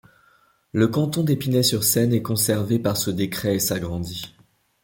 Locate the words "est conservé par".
2.11-2.97